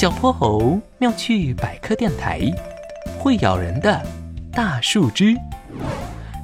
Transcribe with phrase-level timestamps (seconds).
[0.00, 2.40] 小泼猴妙趣百科电台，
[3.18, 4.02] 会咬人的
[4.50, 5.36] 大树枝。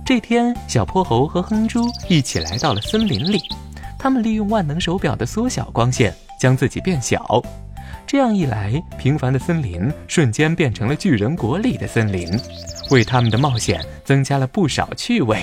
[0.04, 3.40] 这天，小泼猴和哼猪一起来到了森林里，
[3.98, 7.42] 他们利用万能手表的缩小光线，将自己变小。
[8.06, 12.38] 这样一来，平凡的森林瞬间变成了巨人国里的森林，
[12.90, 15.42] 为他们的冒险增加了不少趣味。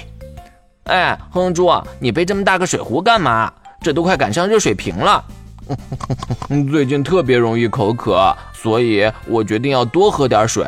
[0.84, 1.68] 哎，哼猪，
[2.00, 3.52] 你背这么大个水壶干嘛？
[3.82, 5.25] 这都快赶上热水瓶了。
[6.69, 10.65] 最近特别容易口渴，所以我决定要多喝点水。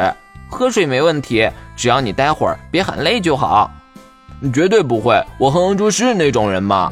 [0.49, 3.69] 喝水没问题，只要你待会儿别喊累就好。
[4.53, 6.91] 绝对不会，我哼哼猪是那种人吗？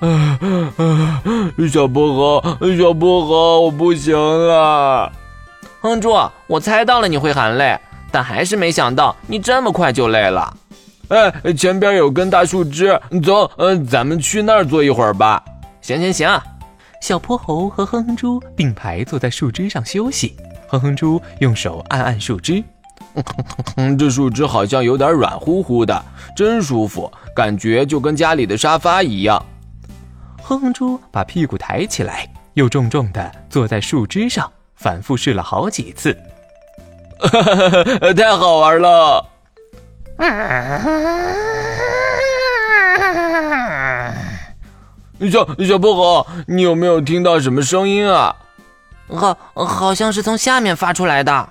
[1.72, 5.10] 小薄荷，小薄荷，我不行了。
[5.80, 6.12] 哼猪，
[6.46, 7.78] 我猜到了你会喊累，
[8.12, 10.54] 但还是没想到你这么快就累了。
[11.08, 15.42] 哎，前边有根大树枝，走，嗯，咱们去那儿坐一会儿吧。
[15.80, 16.28] 行行行。
[17.00, 22.62] 小泼猴和哼哼猪并排坐在树枝上休息，哼哼猪用手按按树枝，
[23.98, 26.04] 这树枝好像有点软乎乎的，
[26.36, 29.44] 真舒服，感觉就跟家里的沙发一样。
[30.42, 36.16] 哼哼猪把屁股抬起来，又重重的坐在树枝上，反复试了好几次，
[38.16, 39.24] 太好玩了！
[45.30, 48.34] 小小薄荷，你有没有听到什么声音啊？
[49.08, 51.48] 好，好像是从下面发出来的。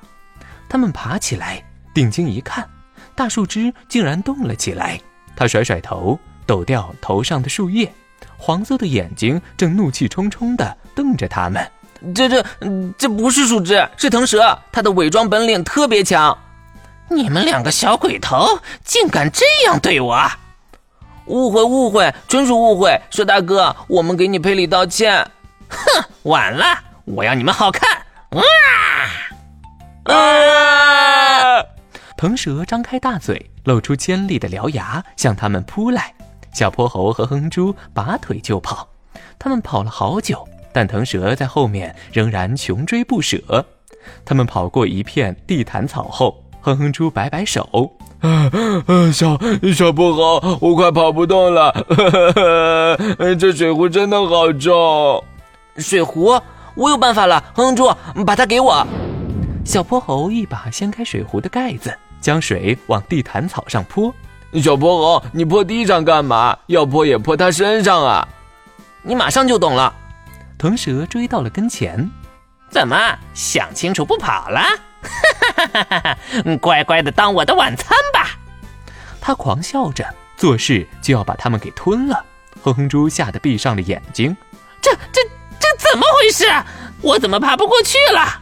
[0.69, 2.67] 他们爬起来，定睛一看，
[3.15, 4.99] 大树枝竟然动了起来。
[5.35, 7.91] 他甩甩头，抖掉头上的树叶，
[8.37, 11.65] 黄色的眼睛正怒气冲冲地瞪着他们。
[12.13, 12.45] 这这
[12.97, 16.37] 这不是树枝，是藤蛇，它的伪装本领特别强。
[17.09, 20.19] 你们两个小鬼头，竟敢这样对我！
[21.27, 22.99] 误会，误会，纯属误会。
[23.09, 25.25] 蛇大哥，我们给你赔礼道歉。
[25.69, 26.65] 哼，晚了，
[27.05, 27.97] 我要你们好看！
[28.31, 30.13] 啊！
[30.13, 31.63] 啊！
[32.15, 36.13] 腾蛇张开大嘴，露出尖利的獠牙，向他们扑来。
[36.53, 38.87] 小泼猴和哼猪拔腿就跑，
[39.37, 43.65] 他们跑了好久，但腾蛇在后面仍然穷追不舍。
[44.25, 47.96] 他们跑过一片地毯草后，哼哼猪摆摆手。
[48.21, 48.49] 啊
[48.87, 49.11] 啊！
[49.11, 49.39] 小
[49.73, 51.71] 小泼猴，我快跑不动了。
[53.39, 55.23] 这水壶真的好重。
[55.77, 56.39] 水壶，
[56.75, 57.43] 我有办法了。
[57.55, 57.95] 哼住，
[58.25, 58.85] 把它给我。
[59.63, 64.13] 小泼猴一把掀开水壶的盖子，将水往地毯草上泼。
[64.61, 66.57] 小泼猴，你泼地上干嘛？
[66.67, 68.27] 要泼也泼他身上啊！
[69.03, 69.93] 你马上就懂了。
[70.57, 72.09] 腾蛇追到了跟前，
[72.69, 72.97] 怎么
[73.33, 74.59] 想清楚不跑了？
[75.57, 78.37] 哈哈哈哈乖乖的当我的晚餐吧！
[79.19, 80.05] 他狂笑着，
[80.37, 82.23] 做事就要把它们给吞了。
[82.61, 84.35] 哼哼猪吓得闭上了眼睛。
[84.79, 85.21] 这这
[85.59, 86.45] 这怎么回事？
[87.01, 88.41] 我怎么爬不过去了？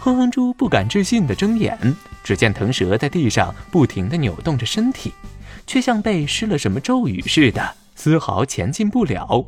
[0.00, 1.78] 哼哼猪不敢置信的睁眼，
[2.22, 5.14] 只见腾蛇在地上不停的扭动着身体，
[5.66, 9.42] 却像被施了什么咒语似的，丝毫前进不了。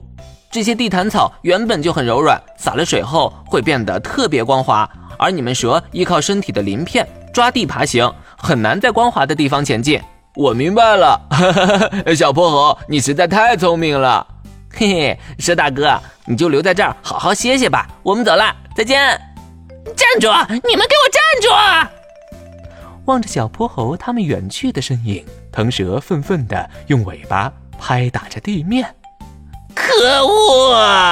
[0.50, 4.88] 这些地毯草原本就很柔软，洒了水后会变得特别光滑。
[5.18, 10.00] 而你们蛇依靠身体的鳞片抓地爬行，很难在光滑的地方前进。
[10.34, 11.20] 我明白了，
[12.14, 14.26] 小泼猴，你实在太聪明了。
[14.72, 17.88] 嘿嘿，蛇大哥，你就留在这儿好好歇歇吧。
[18.02, 19.18] 我们走了，再见。
[19.96, 20.28] 站住！
[20.68, 21.48] 你们给我站住！
[23.06, 28.84] 望着小泼猴他们远去的身影，腾蛇愤愤地用尾巴拍打着地面。
[29.74, 30.74] 可恶！
[30.74, 31.05] 啊